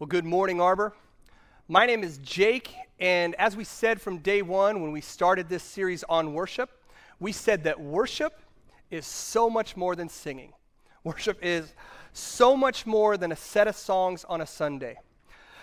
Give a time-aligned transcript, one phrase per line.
[0.00, 0.92] Well, good morning, Arbor.
[1.68, 5.62] My name is Jake, and as we said from day one when we started this
[5.62, 6.68] series on worship,
[7.20, 8.40] we said that worship
[8.90, 10.52] is so much more than singing.
[11.04, 11.74] Worship is
[12.12, 14.96] so much more than a set of songs on a Sunday.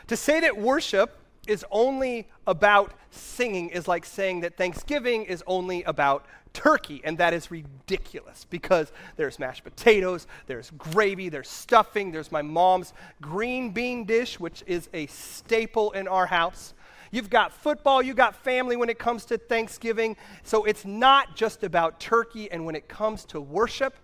[0.07, 5.83] To say that worship is only about singing is like saying that Thanksgiving is only
[5.83, 12.31] about turkey, and that is ridiculous because there's mashed potatoes, there's gravy, there's stuffing, there's
[12.31, 16.73] my mom's green bean dish, which is a staple in our house.
[17.11, 20.15] You've got football, you've got family when it comes to Thanksgiving.
[20.43, 23.95] So it's not just about turkey, and when it comes to worship,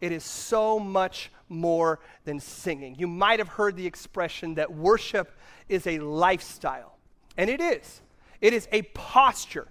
[0.00, 2.96] it is so much more than singing.
[2.98, 5.32] You might have heard the expression that worship
[5.68, 6.96] is a lifestyle,
[7.36, 8.00] and it is.
[8.40, 9.68] It is a posture.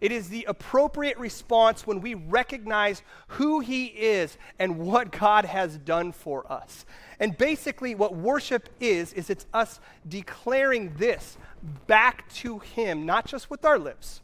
[0.00, 5.78] It is the appropriate response when we recognize who He is and what God has
[5.78, 6.84] done for us.
[7.20, 11.38] And basically, what worship is, is it's us declaring this
[11.86, 14.20] back to Him, not just with our lips,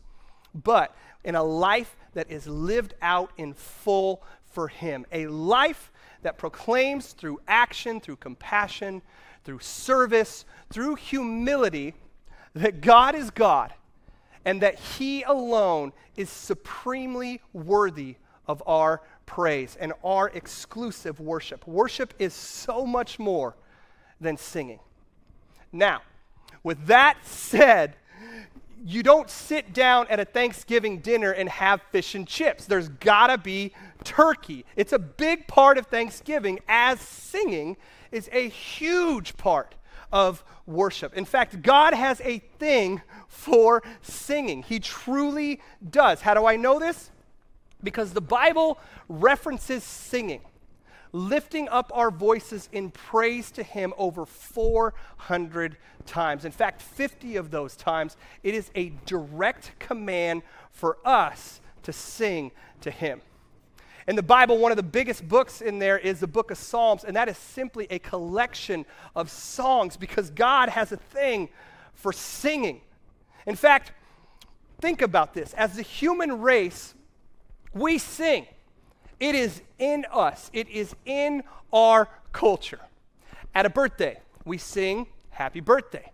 [0.54, 5.06] but in a life that is lived out in full for Him.
[5.12, 9.02] A life that proclaims through action, through compassion,
[9.44, 11.94] through service, through humility,
[12.54, 13.72] that God is God
[14.44, 18.16] and that He alone is supremely worthy
[18.46, 21.66] of our praise and our exclusive worship.
[21.66, 23.56] Worship is so much more
[24.20, 24.80] than singing.
[25.72, 26.02] Now,
[26.62, 27.96] with that said,
[28.84, 32.64] you don't sit down at a Thanksgiving dinner and have fish and chips.
[32.64, 33.72] There's gotta be
[34.04, 34.64] turkey.
[34.74, 37.76] It's a big part of Thanksgiving, as singing
[38.10, 39.74] is a huge part
[40.12, 41.14] of worship.
[41.14, 44.62] In fact, God has a thing for singing.
[44.62, 46.20] He truly does.
[46.20, 47.10] How do I know this?
[47.82, 50.42] Because the Bible references singing,
[51.12, 56.44] lifting up our voices in praise to Him over 400 times.
[56.44, 62.50] In fact, 50 of those times, it is a direct command for us to sing
[62.82, 63.22] to Him.
[64.08, 67.04] In the Bible, one of the biggest books in there is the book of Psalms,
[67.04, 71.48] and that is simply a collection of songs because God has a thing
[71.92, 72.80] for singing.
[73.46, 73.92] In fact,
[74.80, 75.52] think about this.
[75.54, 76.94] As the human race,
[77.72, 78.46] we sing.
[79.18, 82.80] It is in us, it is in our culture.
[83.54, 86.10] At a birthday, we sing happy birthday.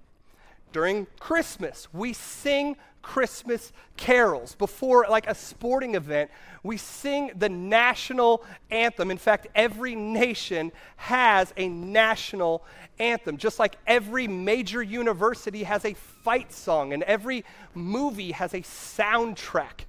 [0.72, 4.56] During Christmas, we sing Christmas carols.
[4.56, 6.28] Before, like a sporting event,
[6.64, 9.12] we sing the national anthem.
[9.12, 12.64] In fact, every nation has a national
[12.98, 17.44] anthem, just like every major university has a fight song and every
[17.74, 19.84] movie has a soundtrack.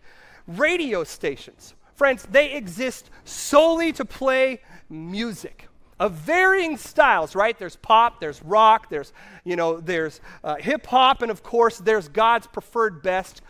[0.45, 4.61] Radio stations, friends, they exist solely to play
[4.91, 5.67] music
[6.00, 7.58] of varying styles, right?
[7.58, 9.13] There's pop, there's rock, there's,
[9.44, 13.41] you know, there's uh, hip hop, and of course, there's God's preferred best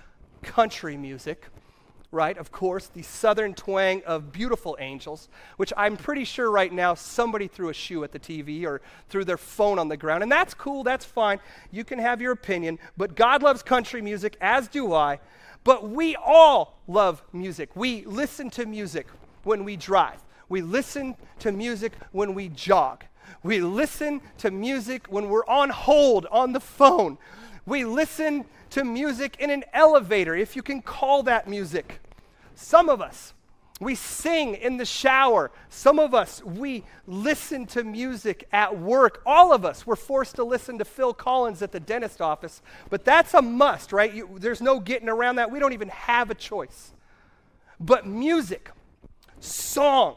[0.43, 1.45] country music,
[2.11, 2.37] right?
[2.37, 5.27] Of course, the southern twang of Beautiful Angels,
[5.57, 9.25] which I'm pretty sure right now somebody threw a shoe at the TV or threw
[9.25, 10.23] their phone on the ground.
[10.23, 11.39] And that's cool, that's fine.
[11.71, 15.19] You can have your opinion, but God loves country music, as do I.
[15.65, 17.75] But we all love music.
[17.75, 19.07] We listen to music
[19.43, 20.23] when we drive.
[20.49, 23.03] We listen to music when we jog.
[23.43, 27.17] We listen to music when we're on hold on the phone.
[27.65, 31.99] We listen to music in an elevator, if you can call that music.
[32.55, 33.33] Some of us,
[33.79, 35.51] we sing in the shower.
[35.69, 39.21] Some of us, we listen to music at work.
[39.25, 42.61] All of us, we're forced to listen to Phil Collins at the dentist office.
[42.89, 44.11] But that's a must, right?
[44.11, 45.51] You, there's no getting around that.
[45.51, 46.93] We don't even have a choice.
[47.79, 48.71] But music,
[49.39, 50.15] song,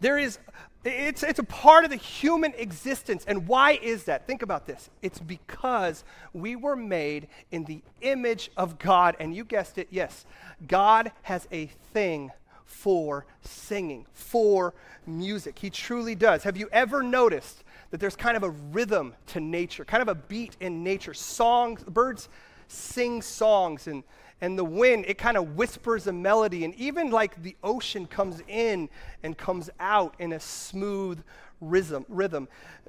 [0.00, 0.38] there is,
[0.84, 3.24] it's, it's a part of the human existence.
[3.26, 4.26] And why is that?
[4.26, 4.90] Think about this.
[5.02, 9.16] It's because we were made in the image of God.
[9.18, 10.24] And you guessed it, yes,
[10.66, 12.30] God has a thing
[12.64, 14.74] for singing, for
[15.06, 15.58] music.
[15.58, 16.42] He truly does.
[16.42, 20.14] Have you ever noticed that there's kind of a rhythm to nature, kind of a
[20.14, 21.14] beat in nature?
[21.14, 22.28] Songs, birds
[22.68, 24.02] sing songs and
[24.40, 26.64] and the wind, it kind of whispers a melody.
[26.64, 28.88] And even like the ocean comes in
[29.22, 31.22] and comes out in a smooth
[31.60, 32.04] rhythm.
[32.08, 32.48] rhythm.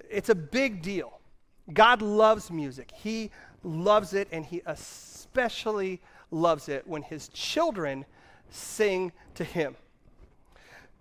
[0.09, 1.19] It's a big deal.
[1.73, 2.91] God loves music.
[2.93, 3.31] He
[3.63, 6.01] loves it, and He especially
[6.31, 8.05] loves it when His children
[8.49, 9.75] sing to Him.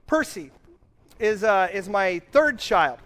[0.06, 0.50] Percy
[1.18, 2.98] is, uh, is my third child.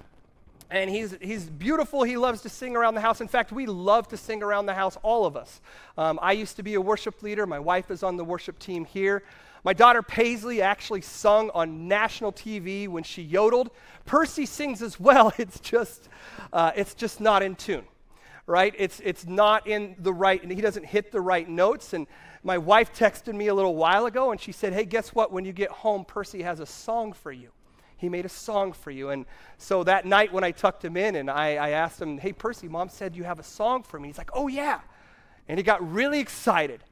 [0.70, 2.04] And he's, he's beautiful.
[2.04, 3.20] He loves to sing around the house.
[3.20, 5.60] In fact, we love to sing around the house, all of us.
[5.98, 7.46] Um, I used to be a worship leader.
[7.46, 9.24] My wife is on the worship team here.
[9.64, 13.70] My daughter Paisley actually sung on national TV when she yodeled.
[14.06, 15.32] Percy sings as well.
[15.38, 16.08] It's just,
[16.52, 17.84] uh, it's just not in tune,
[18.46, 18.74] right?
[18.78, 21.92] It's, it's not in the right, and he doesn't hit the right notes.
[21.92, 22.06] And
[22.42, 25.32] my wife texted me a little while ago and she said, Hey, guess what?
[25.32, 27.50] When you get home, Percy has a song for you.
[28.00, 29.10] He made a song for you.
[29.10, 29.26] And
[29.58, 32.66] so that night when I tucked him in and I, I asked him, Hey, Percy,
[32.66, 34.08] mom said you have a song for me.
[34.08, 34.80] He's like, Oh, yeah.
[35.46, 36.82] And he got really excited.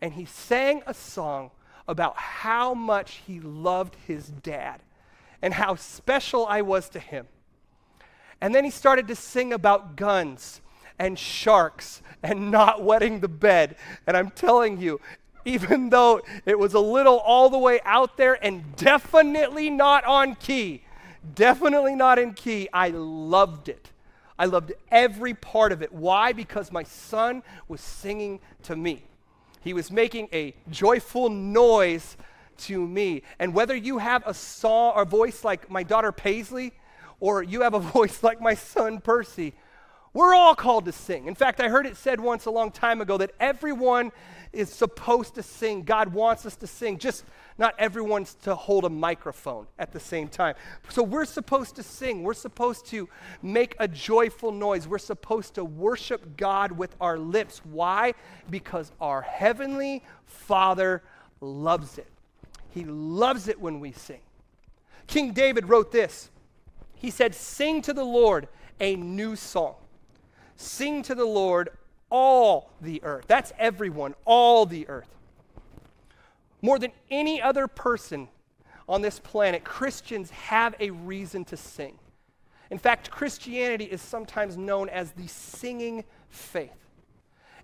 [0.00, 1.50] And he sang a song
[1.86, 4.80] about how much he loved his dad
[5.42, 7.26] and how special I was to him.
[8.40, 10.62] And then he started to sing about guns
[10.98, 13.76] and sharks and not wetting the bed.
[14.06, 15.00] And I'm telling you,
[15.46, 20.34] even though it was a little all the way out there and definitely not on
[20.34, 20.82] key,
[21.34, 23.92] definitely not in key, I loved it.
[24.38, 25.92] I loved every part of it.
[25.92, 26.32] Why?
[26.32, 29.04] Because my son was singing to me.
[29.62, 32.16] He was making a joyful noise
[32.58, 33.22] to me.
[33.38, 36.72] And whether you have a song or voice like my daughter Paisley,
[37.20, 39.54] or you have a voice like my son Percy,
[40.16, 41.26] we're all called to sing.
[41.26, 44.12] In fact, I heard it said once a long time ago that everyone
[44.50, 45.82] is supposed to sing.
[45.82, 47.22] God wants us to sing, just
[47.58, 50.54] not everyone's to hold a microphone at the same time.
[50.88, 52.22] So we're supposed to sing.
[52.22, 53.10] We're supposed to
[53.42, 54.88] make a joyful noise.
[54.88, 57.60] We're supposed to worship God with our lips.
[57.64, 58.14] Why?
[58.48, 61.02] Because our Heavenly Father
[61.42, 62.08] loves it.
[62.70, 64.20] He loves it when we sing.
[65.08, 66.30] King David wrote this
[66.94, 68.48] He said, Sing to the Lord
[68.80, 69.74] a new song.
[70.56, 71.70] Sing to the Lord
[72.10, 73.24] all the earth.
[73.26, 75.08] That's everyone, all the earth.
[76.62, 78.28] More than any other person
[78.88, 81.98] on this planet, Christians have a reason to sing.
[82.70, 86.72] In fact, Christianity is sometimes known as the singing faith.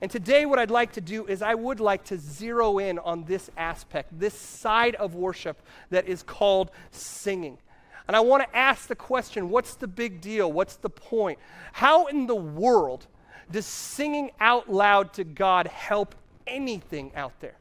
[0.01, 3.25] And today, what I'd like to do is I would like to zero in on
[3.25, 7.59] this aspect, this side of worship that is called singing.
[8.09, 10.51] And I want to ask the question what's the big deal?
[10.51, 11.39] What's the point?
[11.73, 13.07] How in the world
[13.51, 16.15] does singing out loud to God help
[16.47, 17.57] anything out there?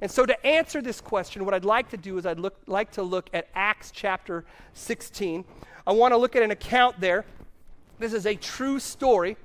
[0.00, 2.90] And so, to answer this question, what I'd like to do is I'd look, like
[2.92, 4.44] to look at Acts chapter
[4.74, 5.44] 16.
[5.86, 7.24] I want to look at an account there.
[7.98, 9.36] This is a true story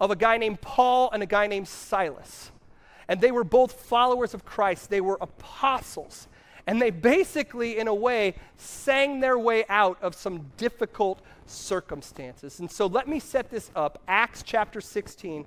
[0.00, 2.50] of a guy named Paul and a guy named Silas.
[3.08, 6.28] And they were both followers of Christ, they were apostles.
[6.66, 12.60] And they basically, in a way, sang their way out of some difficult circumstances.
[12.60, 14.02] And so let me set this up.
[14.06, 15.46] Acts chapter 16.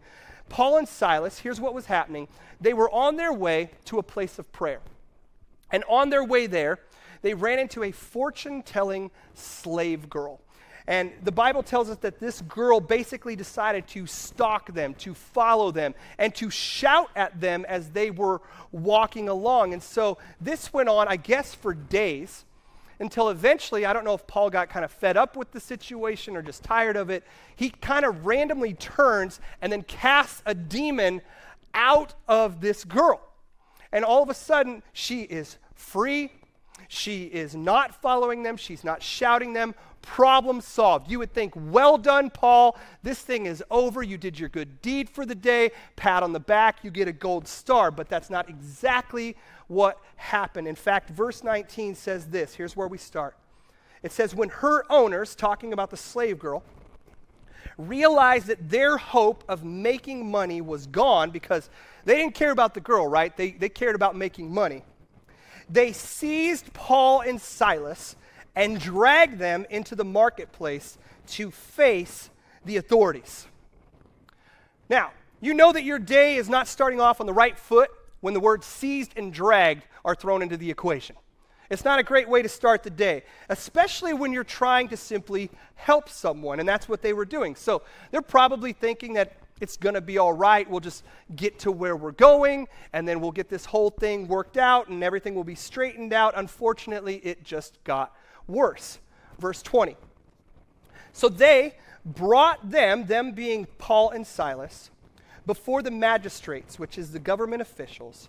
[0.49, 2.27] Paul and Silas, here's what was happening.
[2.59, 4.81] They were on their way to a place of prayer.
[5.71, 6.79] And on their way there,
[7.21, 10.41] they ran into a fortune telling slave girl.
[10.87, 15.71] And the Bible tells us that this girl basically decided to stalk them, to follow
[15.71, 18.41] them, and to shout at them as they were
[18.71, 19.73] walking along.
[19.73, 22.43] And so this went on, I guess, for days
[22.99, 26.35] until eventually, I don't know if Paul got kind of fed up with the situation
[26.35, 27.23] or just tired of it.
[27.55, 31.21] He kind of randomly turns and then casts a demon
[31.73, 33.21] out of this girl.
[33.91, 36.31] And all of a sudden, she is free.
[36.87, 38.57] She is not following them.
[38.57, 39.75] She's not shouting them.
[40.03, 41.09] Problem solved.
[41.09, 42.77] You would think, well done, Paul.
[43.01, 44.03] This thing is over.
[44.03, 45.71] You did your good deed for the day.
[45.95, 46.83] Pat on the back.
[46.83, 47.89] You get a gold star.
[47.89, 49.35] But that's not exactly
[49.67, 50.67] what happened.
[50.67, 52.53] In fact, verse 19 says this.
[52.53, 53.35] Here's where we start.
[54.03, 56.63] It says, When her owners, talking about the slave girl,
[57.77, 61.69] realized that their hope of making money was gone because
[62.03, 63.35] they didn't care about the girl, right?
[63.35, 64.83] They, they cared about making money.
[65.69, 68.17] They seized Paul and Silas
[68.55, 72.29] and drag them into the marketplace to face
[72.65, 73.47] the authorities.
[74.89, 77.89] Now, you know that your day is not starting off on the right foot
[78.21, 81.15] when the words seized and dragged are thrown into the equation.
[81.69, 85.49] It's not a great way to start the day, especially when you're trying to simply
[85.75, 87.55] help someone, and that's what they were doing.
[87.55, 87.81] So
[88.11, 90.69] they're probably thinking that it's going to be all right.
[90.69, 91.03] We'll just
[91.35, 95.03] get to where we're going, and then we'll get this whole thing worked out, and
[95.03, 96.33] everything will be straightened out.
[96.35, 98.15] Unfortunately, it just got
[98.47, 98.99] worse.
[99.39, 99.95] Verse 20.
[101.11, 104.89] So they brought them, them being Paul and Silas,
[105.45, 108.27] before the magistrates, which is the government officials,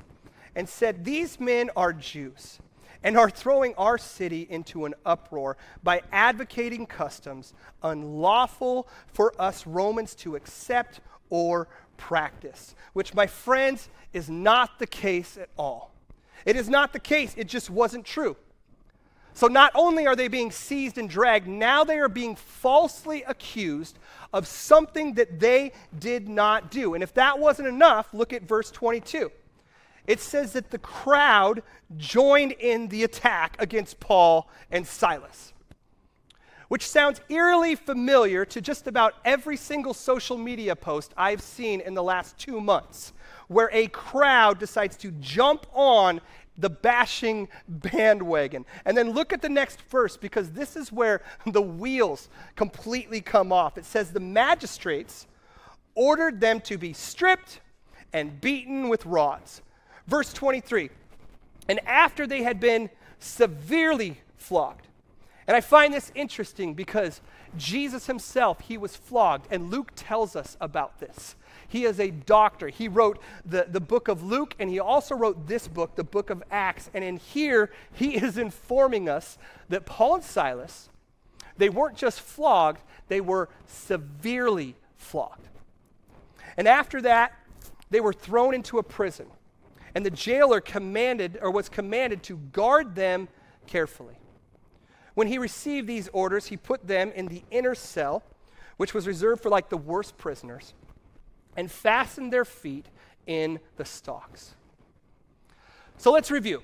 [0.55, 2.59] and said, These men are Jews
[3.03, 7.53] and are throwing our city into an uproar by advocating customs
[7.83, 15.37] unlawful for us Romans to accept or practice, which, my friends, is not the case
[15.37, 15.93] at all.
[16.47, 18.37] It is not the case, it just wasn't true.
[19.35, 23.99] So not only are they being seized and dragged, now they are being falsely accused
[24.33, 26.95] of something that they did not do.
[26.95, 29.31] And if that wasn't enough, look at verse 22.
[30.07, 31.63] It says that the crowd
[31.97, 35.53] joined in the attack against Paul and Silas,
[36.69, 41.95] which sounds eerily familiar to just about every single social media post I've seen in
[41.95, 43.13] the last two months,
[43.49, 46.21] where a crowd decides to jump on
[46.57, 48.65] the bashing bandwagon.
[48.85, 53.53] And then look at the next verse because this is where the wheels completely come
[53.53, 53.77] off.
[53.79, 55.27] It says, The magistrates
[55.95, 57.61] ordered them to be stripped
[58.13, 59.63] and beaten with rods.
[60.07, 60.91] Verse 23
[61.69, 64.87] And after they had been severely flogged,
[65.47, 67.21] and I find this interesting because
[67.57, 71.37] Jesus himself, he was flogged, and Luke tells us about this.
[71.75, 72.69] He is a doctor.
[72.69, 76.31] He wrote the, the book of Luke, and he also wrote this book, the book
[76.31, 76.89] of Acts.
[76.95, 79.39] And in here, he is informing us
[79.71, 80.89] that Paul and Silas,
[81.57, 85.49] they weren't just flogged, they were severely flogged.
[86.57, 87.33] And after that,
[87.91, 89.27] they were thrown into a prison.
[89.97, 93.27] And the jailer commanded, or was commanded, to guard them
[93.67, 94.15] carefully.
[95.15, 98.23] When he received these orders, he put them in the inner cell,
[98.77, 100.73] which was reserved for like the worst prisoners
[101.57, 102.87] and fastened their feet
[103.27, 104.55] in the stocks.
[105.97, 106.63] So let's review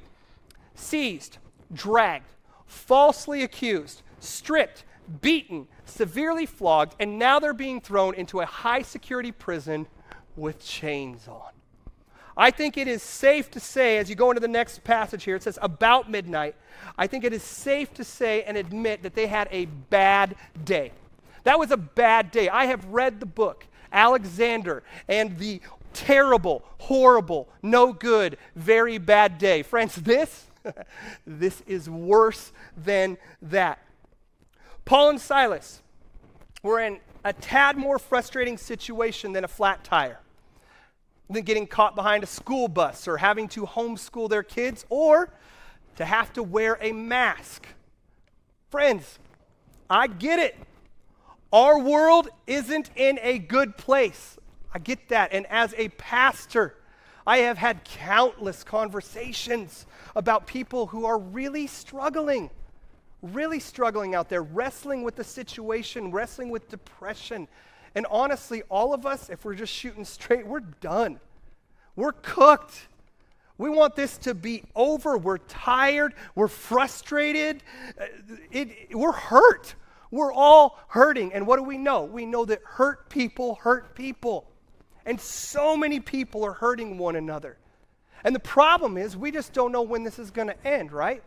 [0.74, 1.38] seized,
[1.72, 2.30] dragged,
[2.66, 4.84] falsely accused, stripped,
[5.20, 9.86] beaten, severely flogged, and now they're being thrown into a high security prison
[10.36, 11.50] with chains on.
[12.36, 15.36] I think it is safe to say, as you go into the next passage here,
[15.36, 16.54] it says about midnight.
[16.96, 20.92] I think it is safe to say and admit that they had a bad day.
[21.44, 22.48] That was a bad day.
[22.48, 23.66] I have read the book.
[23.92, 25.60] Alexander and the
[25.92, 29.62] terrible, horrible, no good, very bad day.
[29.62, 30.46] Friends, this
[31.26, 33.78] this is worse than that.
[34.84, 35.82] Paul and Silas
[36.62, 40.20] were in a tad more frustrating situation than a flat tire.
[41.28, 45.30] Than getting caught behind a school bus or having to homeschool their kids or
[45.96, 47.68] to have to wear a mask.
[48.68, 49.18] Friends,
[49.88, 50.56] I get it.
[51.52, 54.38] Our world isn't in a good place.
[54.72, 55.32] I get that.
[55.32, 56.76] And as a pastor,
[57.26, 62.50] I have had countless conversations about people who are really struggling,
[63.22, 67.48] really struggling out there, wrestling with the situation, wrestling with depression.
[67.94, 71.18] And honestly, all of us, if we're just shooting straight, we're done.
[71.96, 72.86] We're cooked.
[73.58, 75.18] We want this to be over.
[75.18, 76.14] We're tired.
[76.34, 77.62] We're frustrated.
[78.00, 78.06] Uh,
[78.50, 79.74] it, we're hurt.
[80.10, 81.32] We're all hurting.
[81.32, 82.02] And what do we know?
[82.04, 84.50] We know that hurt people hurt people.
[85.06, 87.56] And so many people are hurting one another.
[88.24, 91.22] And the problem is, we just don't know when this is going to end, right?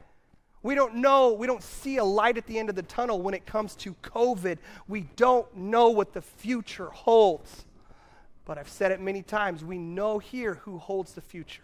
[0.61, 3.33] We don't know, we don't see a light at the end of the tunnel when
[3.33, 4.59] it comes to COVID.
[4.87, 7.65] We don't know what the future holds.
[8.45, 11.63] But I've said it many times we know here who holds the future.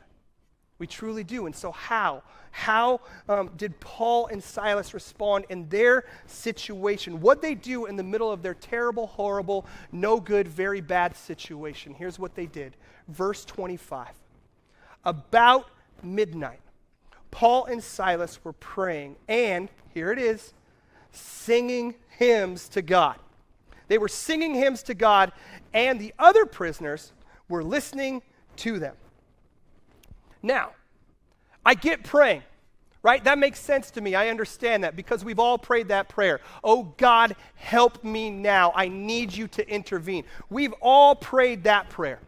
[0.79, 1.45] We truly do.
[1.45, 2.23] And so, how?
[2.51, 7.21] How um, did Paul and Silas respond in their situation?
[7.21, 11.93] What they do in the middle of their terrible, horrible, no good, very bad situation?
[11.93, 12.75] Here's what they did.
[13.07, 14.07] Verse 25.
[15.05, 15.69] About
[16.01, 16.61] midnight,
[17.29, 20.53] Paul and Silas were praying, and here it is,
[21.11, 23.17] singing hymns to God.
[23.87, 25.31] They were singing hymns to God,
[25.73, 27.11] and the other prisoners
[27.47, 28.21] were listening
[28.57, 28.95] to them.
[30.41, 30.71] Now,
[31.65, 32.43] I get praying,
[33.03, 33.23] right?
[33.23, 34.15] That makes sense to me.
[34.15, 36.41] I understand that because we've all prayed that prayer.
[36.63, 38.71] Oh God, help me now.
[38.75, 40.23] I need you to intervene.
[40.49, 42.19] We've all prayed that prayer.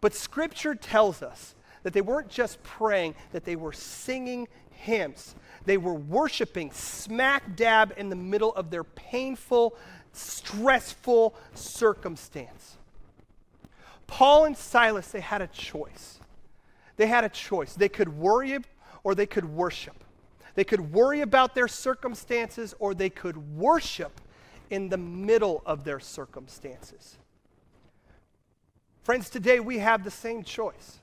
[0.00, 5.34] But Scripture tells us that they weren't just praying, that they were singing hymns.
[5.64, 9.76] They were worshiping smack dab in the middle of their painful,
[10.12, 12.76] stressful circumstance.
[14.06, 16.18] Paul and Silas, they had a choice.
[16.96, 17.74] They had a choice.
[17.74, 18.58] They could worry
[19.02, 20.04] or they could worship.
[20.54, 24.20] They could worry about their circumstances or they could worship
[24.70, 27.16] in the middle of their circumstances.
[29.02, 30.98] Friends, today we have the same choice.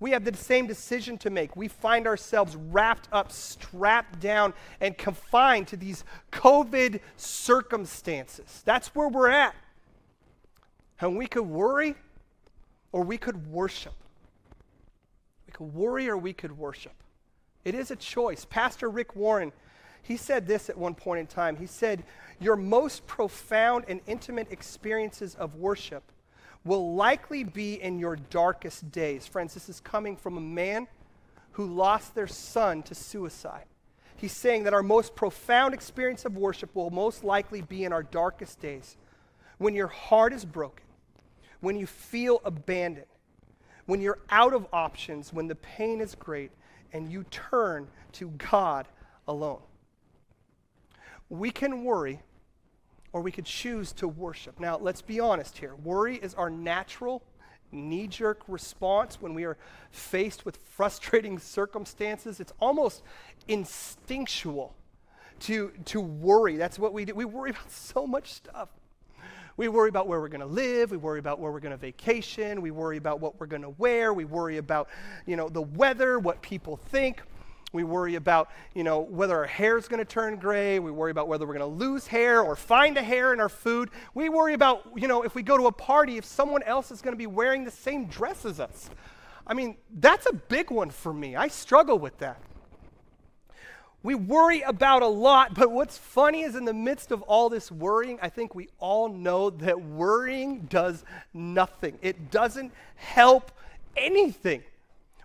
[0.00, 1.56] We have the same decision to make.
[1.56, 8.62] We find ourselves wrapped up, strapped down, and confined to these COVID circumstances.
[8.64, 9.56] That's where we're at.
[11.00, 11.96] And we could worry
[12.92, 13.94] or we could worship
[15.64, 16.94] worry we could worship.
[17.64, 18.44] It is a choice.
[18.44, 19.52] Pastor Rick Warren,
[20.02, 21.56] he said this at one point in time.
[21.56, 22.04] He said,
[22.40, 26.02] Your most profound and intimate experiences of worship
[26.64, 29.26] will likely be in your darkest days.
[29.26, 30.86] Friends, this is coming from a man
[31.52, 33.64] who lost their son to suicide.
[34.16, 38.02] he's saying that our most profound experience of worship will most likely be in our
[38.02, 38.96] darkest days,
[39.58, 40.84] when your heart is broken,
[41.60, 43.06] when you feel abandoned,
[43.88, 46.50] when you're out of options, when the pain is great,
[46.92, 48.86] and you turn to God
[49.26, 49.62] alone.
[51.30, 52.20] We can worry
[53.14, 54.60] or we could choose to worship.
[54.60, 55.74] Now, let's be honest here.
[55.74, 57.22] Worry is our natural
[57.72, 59.56] knee jerk response when we are
[59.90, 62.40] faced with frustrating circumstances.
[62.40, 63.02] It's almost
[63.48, 64.76] instinctual
[65.40, 66.56] to, to worry.
[66.56, 67.14] That's what we do.
[67.14, 68.68] We worry about so much stuff.
[69.58, 70.92] We worry about where we're going to live.
[70.92, 72.62] We worry about where we're going to vacation.
[72.62, 74.14] We worry about what we're going to wear.
[74.14, 74.88] We worry about,
[75.26, 77.20] you know, the weather, what people think.
[77.72, 80.78] We worry about, you know, whether our hair is going to turn gray.
[80.78, 83.48] We worry about whether we're going to lose hair or find a hair in our
[83.48, 83.90] food.
[84.14, 87.02] We worry about, you know, if we go to a party, if someone else is
[87.02, 88.88] going to be wearing the same dress as us.
[89.44, 91.34] I mean, that's a big one for me.
[91.34, 92.40] I struggle with that.
[94.02, 97.70] We worry about a lot, but what's funny is in the midst of all this
[97.72, 101.98] worrying, I think we all know that worrying does nothing.
[102.00, 103.50] It doesn't help
[103.96, 104.62] anything.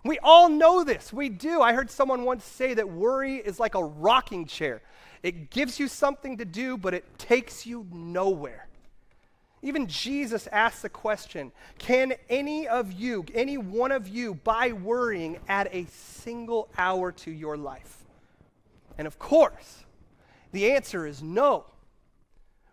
[0.04, 1.12] We all know this.
[1.12, 1.62] We do.
[1.62, 4.82] I heard someone once say that worry is like a rocking chair.
[5.22, 8.66] It gives you something to do, but it takes you nowhere.
[9.62, 15.38] Even Jesus asked the question Can any of you, any one of you, by worrying,
[15.48, 18.03] add a single hour to your life?
[18.98, 19.84] And of course,
[20.52, 21.66] the answer is no.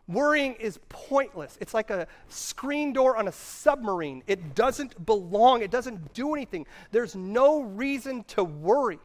[0.07, 1.57] Worrying is pointless.
[1.61, 4.23] It's like a screen door on a submarine.
[4.27, 6.65] It doesn't belong, it doesn't do anything.
[6.91, 8.99] There's no reason to worry.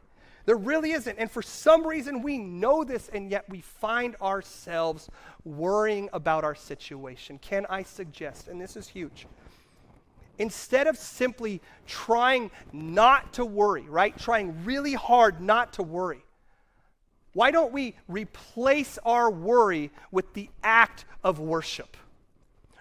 [0.46, 1.18] There really isn't.
[1.18, 5.08] And for some reason, we know this, and yet we find ourselves
[5.44, 7.38] worrying about our situation.
[7.38, 9.26] Can I suggest, and this is huge,
[10.38, 14.16] instead of simply trying not to worry, right?
[14.18, 16.24] Trying really hard not to worry,
[17.36, 21.94] why don't we replace our worry with the act of worship?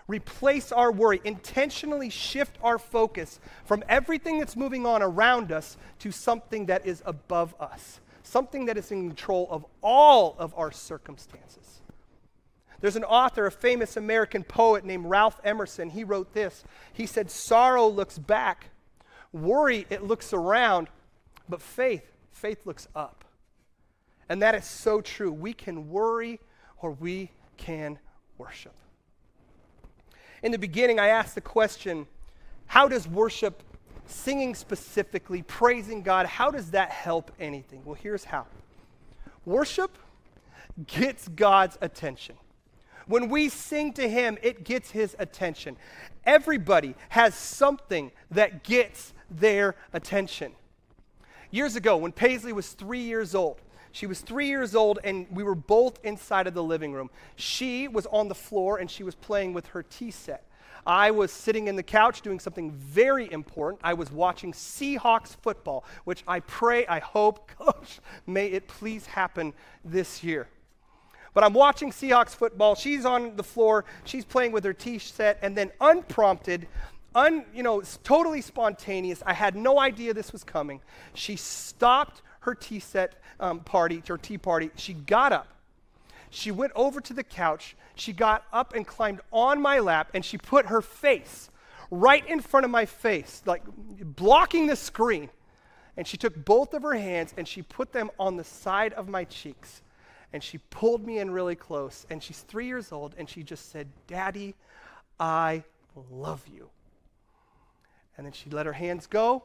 [0.08, 6.10] Replace our worry, intentionally shift our focus from everything that's moving on around us to
[6.10, 11.82] something that is above us, something that is in control of all of our circumstances.
[12.80, 15.90] There's an author, a famous American poet named Ralph Emerson.
[15.90, 16.64] He wrote this.
[16.94, 18.68] He said, Sorrow looks back,
[19.34, 20.88] worry, it looks around,
[21.50, 23.25] but faith, faith looks up.
[24.30, 25.32] And that is so true.
[25.32, 26.40] We can worry
[26.82, 28.00] or we can
[28.38, 28.74] worship.
[30.44, 32.08] In the beginning, I asked the question
[32.68, 33.64] how does worship,
[34.06, 37.82] singing specifically, praising God, how does that help anything?
[37.86, 38.46] Well, here's how
[39.46, 39.98] worship
[40.88, 42.36] gets God's attention.
[43.08, 45.78] When we sing to Him, it gets His attention.
[46.26, 50.54] Everybody has something that gets their attention.
[51.52, 53.62] Years ago, when Paisley was three years old,
[53.96, 57.10] she was three years old, and we were both inside of the living room.
[57.38, 60.44] She was on the floor, and she was playing with her tea set.
[60.86, 63.80] I was sitting in the couch doing something very important.
[63.86, 69.54] I was watching Seahawks football, which I pray, I hope, gosh, may it please happen
[69.86, 70.50] this year.
[71.34, 72.76] But I'm watching Seahawks football.
[72.76, 73.86] She's on the floor.
[74.04, 76.68] She's playing with her tea set, and then unprompted,
[77.16, 79.24] un, you know, totally spontaneous.
[79.26, 80.82] I had no idea this was coming.
[81.14, 85.48] She stopped her tea set um, party, her tea party, she got up.
[86.30, 87.76] She went over to the couch.
[87.96, 91.50] She got up and climbed on my lap, and she put her face
[91.92, 93.64] right in front of my face, like
[94.00, 95.30] blocking the screen.
[95.98, 99.08] And she took both of her hands and she put them on the side of
[99.08, 99.82] my cheeks.
[100.34, 102.06] And she pulled me in really close.
[102.10, 104.56] And she's three years old, and she just said, Daddy,
[105.20, 105.64] I
[106.12, 106.70] love you.
[108.18, 109.44] And then she let her hands go.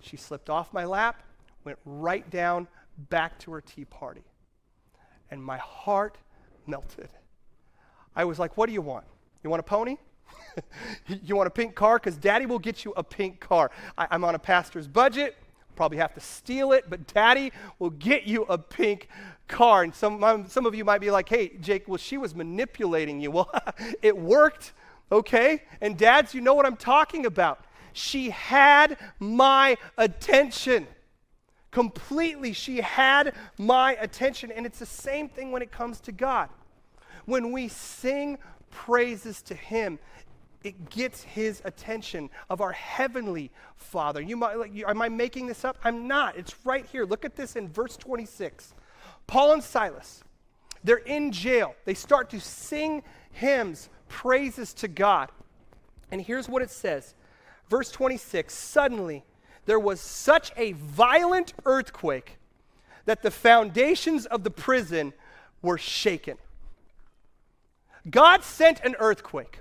[0.00, 1.22] She slipped off my lap
[1.66, 2.68] went right down
[3.10, 4.22] back to her tea party.
[5.30, 6.16] And my heart
[6.66, 7.10] melted.
[8.14, 9.04] I was like, What do you want?
[9.42, 9.96] You want a pony?
[11.06, 11.98] you want a pink car?
[11.98, 13.70] Because daddy will get you a pink car.
[13.98, 15.36] I, I'm on a pastor's budget.
[15.74, 19.08] Probably have to steal it, but daddy will get you a pink
[19.46, 19.82] car.
[19.82, 23.20] And some, um, some of you might be like, hey, Jake, well, she was manipulating
[23.20, 23.30] you.
[23.32, 23.50] Well,
[24.02, 24.72] it worked,
[25.12, 25.64] okay?
[25.82, 27.66] And dads, you know what I'm talking about.
[27.92, 30.86] She had my attention
[31.76, 32.54] completely.
[32.54, 34.50] She had my attention.
[34.50, 36.48] And it's the same thing when it comes to God.
[37.26, 38.38] When we sing
[38.70, 39.98] praises to Him,
[40.64, 44.22] it gets His attention of our heavenly Father.
[44.22, 45.76] You might, like, am I making this up?
[45.84, 46.38] I'm not.
[46.38, 47.04] It's right here.
[47.04, 48.72] Look at this in verse 26.
[49.26, 50.24] Paul and Silas,
[50.82, 51.74] they're in jail.
[51.84, 55.28] They start to sing hymns, praises to God.
[56.10, 57.14] And here's what it says.
[57.68, 59.26] Verse 26 Suddenly,
[59.66, 62.38] there was such a violent earthquake
[63.04, 65.12] that the foundations of the prison
[65.62, 66.38] were shaken.
[68.08, 69.60] God sent an earthquake.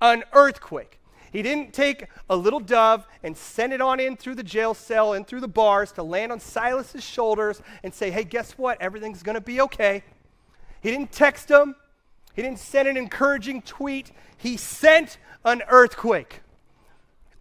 [0.00, 0.98] An earthquake.
[1.32, 5.14] He didn't take a little dove and send it on in through the jail cell
[5.14, 8.80] and through the bars to land on Silas's shoulders and say, hey, guess what?
[8.82, 10.02] Everything's going to be okay.
[10.82, 11.74] He didn't text him.
[12.34, 14.12] He didn't send an encouraging tweet.
[14.36, 16.40] He sent an earthquake.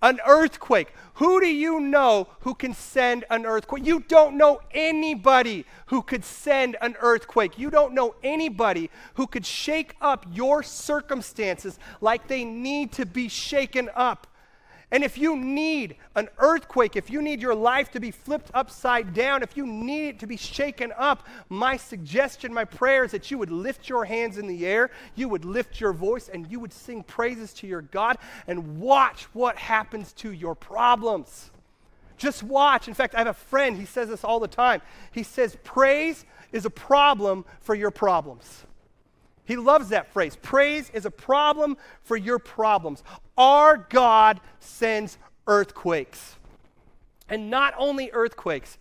[0.02, 0.94] An earthquake.
[1.16, 3.86] Who do you know who can send an earthquake?
[3.86, 7.60] You don't know anybody who could send an earthquake.
[7.60, 13.28] You don't know anybody who could shake up your circumstances like they need to be
[13.28, 14.28] shaken up.
[14.92, 19.14] And if you need an earthquake, if you need your life to be flipped upside
[19.14, 23.32] down, if you need it to be shaken up, my suggestion, my prayer is that
[23.32, 26.60] you would lift your hands in the air, you would lift your voice, and you
[26.60, 31.52] would sing praises to your God and watch what happens to your problems.
[32.18, 32.90] Just watch.
[32.90, 34.82] In fact, I have a friend, he says this all the time.
[35.12, 38.66] He says, Praise is a problem for your problems.
[39.46, 40.38] He loves that phrase.
[40.42, 43.04] Praise is a problem for your problems.
[43.38, 46.36] Our God sends earthquakes.
[47.28, 48.78] And not only earthquakes,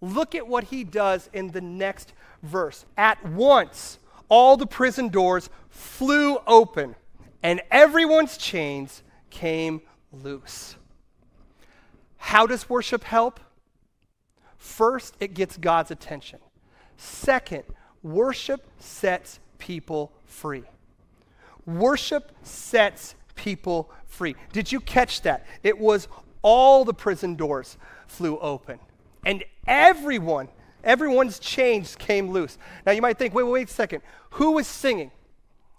[0.00, 2.12] look at what he does in the next
[2.42, 2.84] verse.
[2.96, 6.94] At once, all the prison doors flew open,
[7.42, 10.76] and everyone's chains came loose.
[12.16, 13.40] How does worship help?
[14.56, 16.38] First, it gets God's attention.
[16.96, 17.64] Second,
[18.02, 20.64] worship sets people free.
[21.66, 24.34] Worship sets people free.
[24.52, 25.46] Did you catch that?
[25.62, 26.08] It was
[26.42, 28.80] all the prison doors flew open.
[29.24, 30.48] And everyone,
[30.82, 32.58] everyone's chains came loose.
[32.84, 34.02] Now you might think, wait, wait, wait a second.
[34.30, 35.12] Who was singing?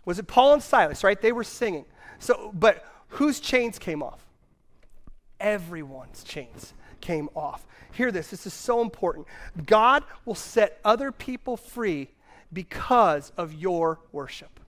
[0.06, 1.22] Was it Paul and Silas, right?
[1.22, 1.84] They were singing.
[2.20, 4.26] So, but whose chains came off?
[5.42, 7.68] Everyone's chains came off.
[7.92, 9.28] Hear this, this is so important.
[9.66, 12.08] God will set other people free
[12.54, 14.60] because of your worship.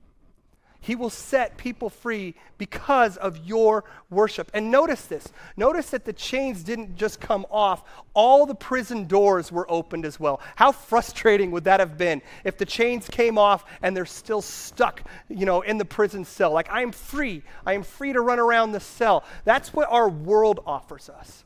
[0.86, 4.52] He will set people free because of your worship.
[4.54, 5.28] And notice this.
[5.58, 10.20] Notice that the chains didn't just come off, all the prison doors were opened as
[10.20, 10.40] well.
[10.56, 15.02] How frustrating would that have been if the chains came off and they're still stuck,
[15.28, 16.52] you know, in the prison cell?
[16.52, 17.42] Like, I am free.
[17.66, 19.24] I am free to run around the cell.
[19.44, 21.45] That's what our world offers us.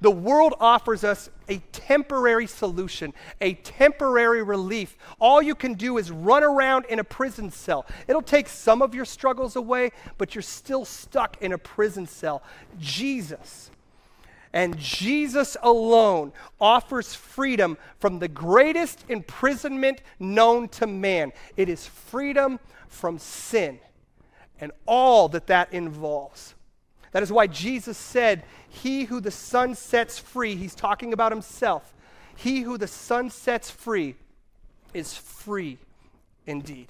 [0.00, 4.96] The world offers us a temporary solution, a temporary relief.
[5.20, 7.86] All you can do is run around in a prison cell.
[8.08, 12.42] It'll take some of your struggles away, but you're still stuck in a prison cell.
[12.78, 13.70] Jesus
[14.54, 21.32] and Jesus alone offers freedom from the greatest imprisonment known to man.
[21.56, 23.80] It is freedom from sin
[24.60, 26.54] and all that that involves.
[27.14, 31.94] That is why Jesus said, He who the Son sets free, he's talking about himself,
[32.36, 34.16] he who the Son sets free
[34.92, 35.78] is free
[36.44, 36.88] indeed.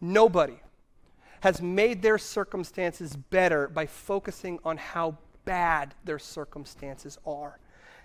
[0.00, 0.58] Nobody
[1.42, 7.60] has made their circumstances better by focusing on how bad their circumstances are.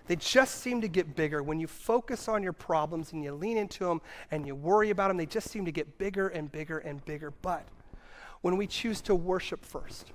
[0.06, 1.42] They just seem to get bigger.
[1.42, 5.08] When you focus on your problems and you lean into them and you worry about
[5.08, 7.32] them, they just seem to get bigger and bigger and bigger.
[7.42, 7.66] But
[8.42, 10.12] when we choose to worship first,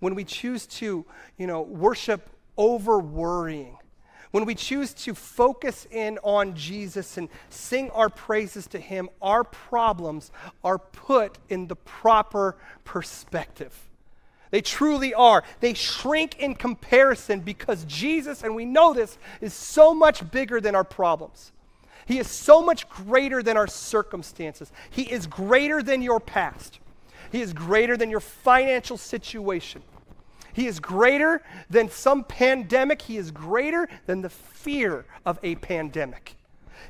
[0.00, 1.04] when we choose to,
[1.36, 3.76] you know, worship over worrying,
[4.30, 9.42] when we choose to focus in on Jesus and sing our praises to Him, our
[9.42, 10.30] problems
[10.62, 13.74] are put in the proper perspective.
[14.50, 15.44] They truly are.
[15.60, 20.74] They shrink in comparison because Jesus, and we know this, is so much bigger than
[20.74, 21.52] our problems.
[22.06, 24.72] He is so much greater than our circumstances.
[24.90, 26.80] He is greater than your past.
[27.30, 29.82] He is greater than your financial situation.
[30.52, 33.02] He is greater than some pandemic.
[33.02, 36.34] He is greater than the fear of a pandemic.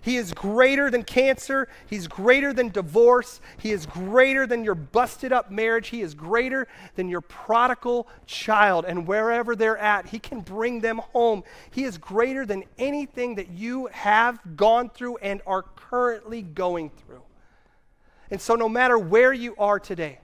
[0.01, 1.69] He is greater than cancer.
[1.87, 3.41] He's greater than divorce.
[3.59, 5.89] He is greater than your busted up marriage.
[5.89, 8.85] He is greater than your prodigal child.
[8.85, 11.43] And wherever they're at, He can bring them home.
[11.71, 17.23] He is greater than anything that you have gone through and are currently going through.
[18.31, 20.21] And so, no matter where you are today,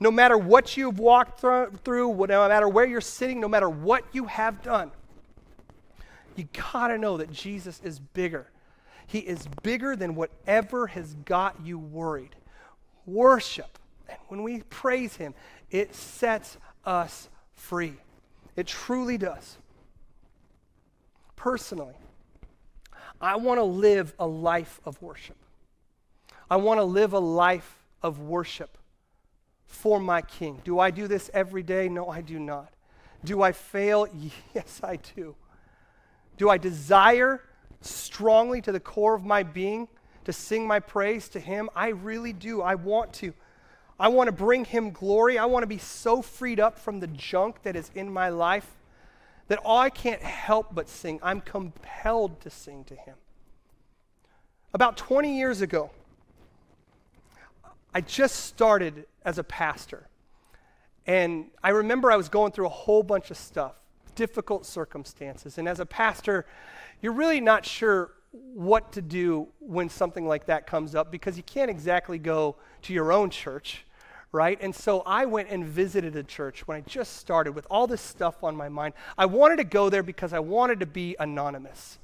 [0.00, 4.24] no matter what you've walked through, no matter where you're sitting, no matter what you
[4.24, 4.90] have done,
[6.36, 8.50] you got to know that Jesus is bigger.
[9.06, 12.34] He is bigger than whatever has got you worried.
[13.04, 15.34] Worship, and when we praise Him,
[15.70, 17.94] it sets us free.
[18.56, 19.58] It truly does.
[21.36, 21.94] Personally,
[23.20, 25.36] I want to live a life of worship.
[26.50, 28.78] I want to live a life of worship
[29.70, 30.60] for my King.
[30.64, 31.88] Do I do this every day?
[31.88, 32.72] No, I do not.
[33.24, 34.06] Do I fail?
[34.54, 35.36] Yes, I do.
[36.36, 37.42] Do I desire
[37.80, 39.88] strongly to the core of my being
[40.24, 41.70] to sing my praise to Him.
[41.74, 42.62] I really do.
[42.62, 43.32] I want to.
[43.98, 45.38] I want to bring Him glory.
[45.38, 48.76] I want to be so freed up from the junk that is in my life
[49.48, 51.20] that I can't help but sing.
[51.22, 53.16] I'm compelled to sing to Him.
[54.72, 55.90] About 20 years ago,
[57.94, 60.06] I just started as a pastor.
[61.06, 63.72] And I remember I was going through a whole bunch of stuff,
[64.14, 65.58] difficult circumstances.
[65.58, 66.46] And as a pastor,
[67.00, 71.42] you're really not sure what to do when something like that comes up because you
[71.42, 73.84] can't exactly go to your own church,
[74.30, 74.56] right?
[74.60, 78.00] And so I went and visited a church when I just started with all this
[78.00, 78.94] stuff on my mind.
[79.18, 81.98] I wanted to go there because I wanted to be anonymous.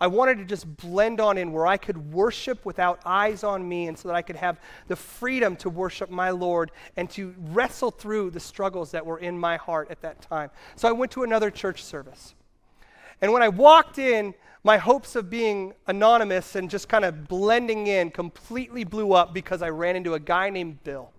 [0.00, 3.88] I wanted to just blend on in where I could worship without eyes on me
[3.88, 7.90] and so that I could have the freedom to worship my Lord and to wrestle
[7.90, 10.50] through the struggles that were in my heart at that time.
[10.76, 12.34] So I went to another church service.
[13.20, 17.88] And when I walked in, my hopes of being anonymous and just kind of blending
[17.88, 21.10] in completely blew up because I ran into a guy named Bill.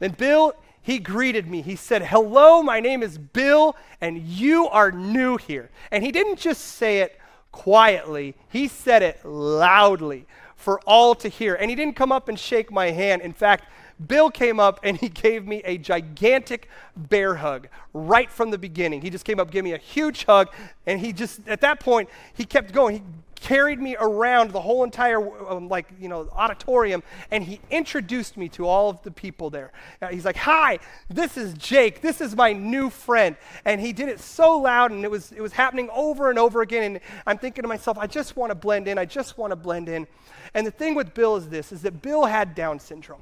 [0.00, 1.62] And Bill, he greeted me.
[1.62, 5.70] He said, Hello, my name is Bill, and you are new here.
[5.90, 7.18] And he didn't just say it
[7.56, 11.54] quietly, he said it loudly for all to hear.
[11.54, 13.22] And he didn't come up and shake my hand.
[13.22, 13.64] In fact,
[14.06, 19.00] Bill came up and he gave me a gigantic bear hug right from the beginning.
[19.00, 20.48] He just came up, gave me a huge hug,
[20.84, 22.96] and he just, at that point, he kept going.
[22.96, 23.02] He
[23.40, 28.48] carried me around the whole entire um, like you know auditorium and he introduced me
[28.48, 29.72] to all of the people there.
[30.00, 32.00] Uh, he's like hi this is jake.
[32.00, 33.36] This is my new friend.
[33.64, 36.62] And he did it so loud and it was it was happening over and over
[36.62, 38.98] again and i'm thinking to myself i just want to blend in.
[38.98, 40.06] I just want to blend in.
[40.54, 43.20] And the thing with bill is this is that bill had down syndrome.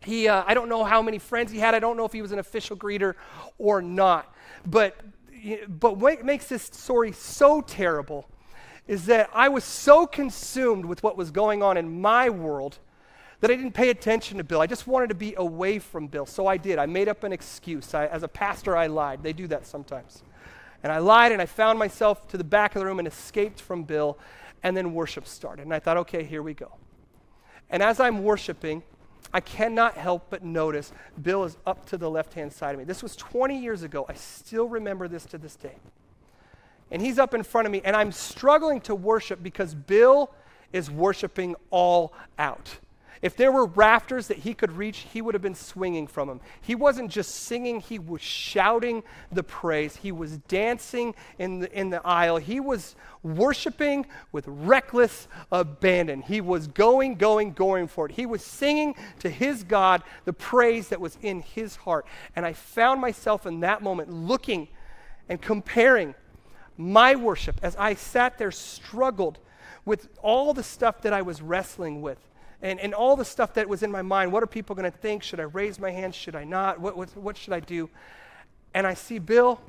[0.00, 1.74] He uh, i don't know how many friends he had.
[1.74, 3.14] I don't know if he was an official greeter
[3.58, 4.32] or not.
[4.66, 5.00] But
[5.68, 8.28] but what makes this story so terrible
[8.86, 12.78] is that I was so consumed with what was going on in my world
[13.40, 14.60] that I didn't pay attention to Bill.
[14.60, 16.26] I just wanted to be away from Bill.
[16.26, 16.78] So I did.
[16.78, 17.94] I made up an excuse.
[17.94, 19.22] I, as a pastor, I lied.
[19.22, 20.22] They do that sometimes.
[20.82, 23.60] And I lied and I found myself to the back of the room and escaped
[23.60, 24.18] from Bill.
[24.62, 25.62] And then worship started.
[25.62, 26.72] And I thought, okay, here we go.
[27.70, 28.82] And as I'm worshiping,
[29.32, 32.84] I cannot help but notice Bill is up to the left hand side of me.
[32.84, 34.06] This was 20 years ago.
[34.08, 35.76] I still remember this to this day
[36.94, 40.32] and he's up in front of me, and I'm struggling to worship because Bill
[40.72, 42.78] is worshiping all out.
[43.20, 46.40] If there were rafters that he could reach, he would have been swinging from them.
[46.60, 49.02] He wasn't just singing, he was shouting
[49.32, 49.96] the praise.
[49.96, 52.36] He was dancing in the, in the aisle.
[52.36, 56.22] He was worshiping with reckless abandon.
[56.22, 58.12] He was going, going, going for it.
[58.12, 62.06] He was singing to his God the praise that was in his heart.
[62.36, 64.68] And I found myself in that moment looking
[65.28, 66.14] and comparing
[66.76, 69.38] my worship as I sat there, struggled
[69.84, 72.18] with all the stuff that I was wrestling with
[72.62, 74.32] and, and all the stuff that was in my mind.
[74.32, 75.22] What are people going to think?
[75.22, 76.14] Should I raise my hand?
[76.14, 76.80] Should I not?
[76.80, 77.90] What, what, what should I do?
[78.72, 79.60] And I see Bill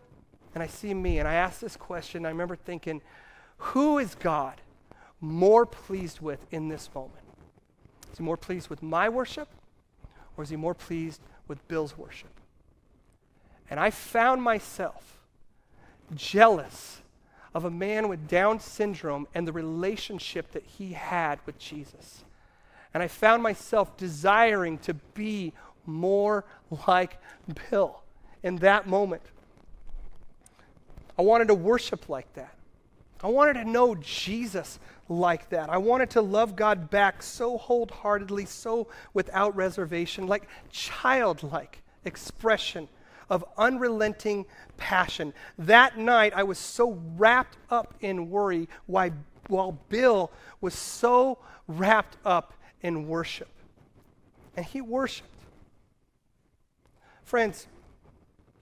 [0.53, 2.25] and I see me, and I ask this question.
[2.25, 3.01] I remember thinking,
[3.57, 4.61] who is God
[5.19, 7.25] more pleased with in this moment?
[8.11, 9.49] Is he more pleased with my worship,
[10.37, 12.39] or is he more pleased with Bill's worship?
[13.69, 15.14] And I found myself
[16.13, 17.01] jealous
[17.53, 22.25] of a man with Down syndrome and the relationship that he had with Jesus.
[22.93, 25.53] And I found myself desiring to be
[25.85, 26.45] more
[26.87, 27.17] like
[27.69, 28.03] Bill
[28.43, 29.21] in that moment.
[31.17, 32.53] I wanted to worship like that.
[33.23, 35.69] I wanted to know Jesus like that.
[35.69, 42.87] I wanted to love God back so wholeheartedly, so without reservation, like childlike expression
[43.29, 44.45] of unrelenting
[44.77, 45.33] passion.
[45.57, 49.11] That night, I was so wrapped up in worry why,
[49.47, 53.49] while Bill was so wrapped up in worship.
[54.55, 55.29] And he worshiped.
[57.23, 57.67] Friends,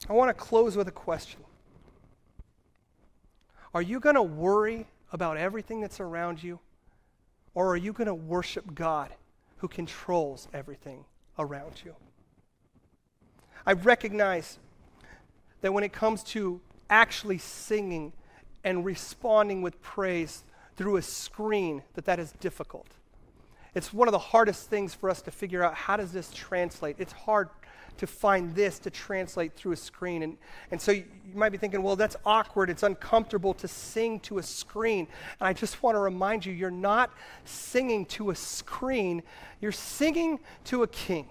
[0.10, 1.40] I want to close with a question
[3.74, 6.60] Are you going to worry about everything that's around you?
[7.56, 9.12] Or are you going to worship God
[9.58, 11.06] who controls everything
[11.38, 11.94] around you?
[13.66, 14.60] I recognize
[15.62, 18.14] that when it comes to actually singing
[18.64, 20.44] and responding with praise
[20.76, 22.88] through a screen, that that is difficult.
[23.76, 26.98] It's one of the hardest things for us to figure out how does this translate.
[27.00, 27.50] It's hard
[27.98, 30.24] to find this to translate through a screen.
[30.24, 30.38] And,
[30.72, 32.70] and so you, you might be thinking, well, that's awkward.
[32.70, 35.08] It's uncomfortable to sing to a screen.
[35.40, 37.12] And I just want to remind you, you're not
[37.46, 39.24] singing to a screen,
[39.62, 41.28] you're singing to a king.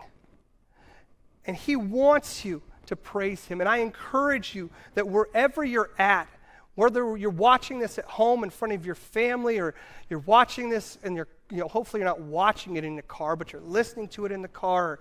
[1.47, 3.61] And he wants you to praise him.
[3.61, 6.29] And I encourage you that wherever you're at,
[6.75, 9.75] Whether you're watching this at home in front of your family or
[10.09, 13.37] you're watching this and you're, you know, hopefully you're not watching it in the car,
[13.37, 14.99] but you're listening to it in the car, or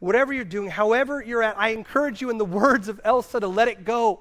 [0.00, 3.46] whatever you're doing, however you're at, I encourage you in the words of Elsa to
[3.46, 4.20] let it go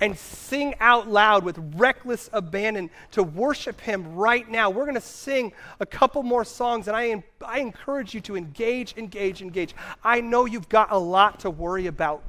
[0.00, 4.70] and sing out loud with reckless abandon to worship Him right now.
[4.70, 8.96] We're going to sing a couple more songs, and I, I encourage you to engage,
[8.96, 9.74] engage, engage.
[10.02, 12.22] I know you've got a lot to worry about.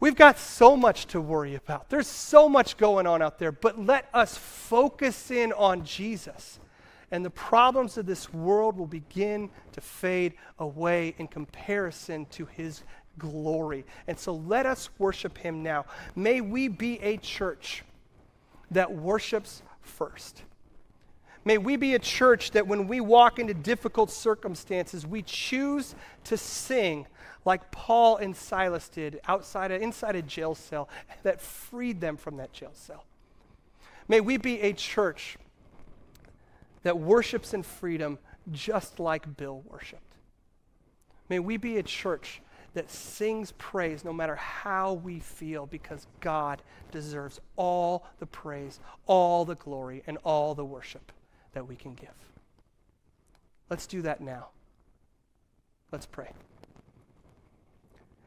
[0.00, 1.88] We've got so much to worry about.
[1.88, 6.58] There's so much going on out there, but let us focus in on Jesus.
[7.10, 12.82] And the problems of this world will begin to fade away in comparison to his
[13.18, 13.84] glory.
[14.06, 15.86] And so let us worship him now.
[16.14, 17.84] May we be a church
[18.70, 20.42] that worships first.
[21.44, 26.36] May we be a church that when we walk into difficult circumstances, we choose to
[26.36, 27.06] sing
[27.44, 30.88] like Paul and Silas did outside a, inside a jail cell
[31.22, 33.04] that freed them from that jail cell.
[34.08, 35.36] May we be a church
[36.82, 38.18] that worships in freedom
[38.50, 40.02] just like Bill worshiped.
[41.28, 42.40] May we be a church
[42.74, 46.60] that sings praise no matter how we feel because God
[46.90, 51.12] deserves all the praise, all the glory, and all the worship
[51.52, 52.14] that we can give.
[53.70, 54.48] Let's do that now.
[55.90, 56.32] Let's pray.